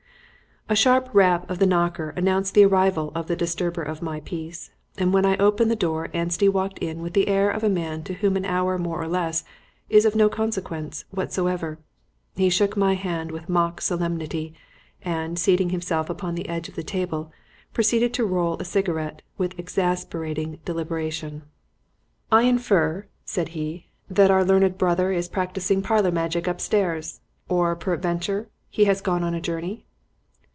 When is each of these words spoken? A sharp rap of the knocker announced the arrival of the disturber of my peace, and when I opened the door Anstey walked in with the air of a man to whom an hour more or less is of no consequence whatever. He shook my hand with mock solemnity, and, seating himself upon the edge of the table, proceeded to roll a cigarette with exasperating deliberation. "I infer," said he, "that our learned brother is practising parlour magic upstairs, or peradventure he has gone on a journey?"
A 0.69 0.75
sharp 0.75 1.09
rap 1.11 1.49
of 1.51 1.59
the 1.59 1.65
knocker 1.65 2.11
announced 2.11 2.53
the 2.53 2.63
arrival 2.63 3.11
of 3.13 3.27
the 3.27 3.35
disturber 3.35 3.81
of 3.83 4.01
my 4.01 4.21
peace, 4.21 4.71
and 4.97 5.11
when 5.13 5.25
I 5.25 5.35
opened 5.35 5.69
the 5.69 5.75
door 5.75 6.07
Anstey 6.13 6.47
walked 6.47 6.79
in 6.79 7.01
with 7.01 7.11
the 7.11 7.27
air 7.27 7.51
of 7.51 7.61
a 7.61 7.67
man 7.69 8.03
to 8.03 8.13
whom 8.13 8.37
an 8.37 8.45
hour 8.45 8.77
more 8.77 9.01
or 9.01 9.07
less 9.09 9.43
is 9.89 10.05
of 10.05 10.15
no 10.15 10.29
consequence 10.29 11.03
whatever. 11.09 11.77
He 12.37 12.49
shook 12.49 12.77
my 12.77 12.93
hand 12.93 13.31
with 13.31 13.49
mock 13.49 13.81
solemnity, 13.81 14.53
and, 15.01 15.37
seating 15.37 15.71
himself 15.71 16.09
upon 16.09 16.35
the 16.35 16.47
edge 16.47 16.69
of 16.69 16.75
the 16.75 16.83
table, 16.83 17.33
proceeded 17.73 18.13
to 18.13 18.25
roll 18.25 18.55
a 18.57 18.63
cigarette 18.63 19.23
with 19.37 19.59
exasperating 19.59 20.61
deliberation. 20.63 21.41
"I 22.31 22.43
infer," 22.43 23.07
said 23.25 23.49
he, 23.49 23.87
"that 24.09 24.31
our 24.31 24.45
learned 24.45 24.77
brother 24.77 25.11
is 25.11 25.27
practising 25.27 25.81
parlour 25.81 26.11
magic 26.11 26.47
upstairs, 26.47 27.19
or 27.49 27.75
peradventure 27.75 28.47
he 28.69 28.85
has 28.85 29.01
gone 29.01 29.21
on 29.25 29.33
a 29.33 29.41
journey?" 29.41 29.83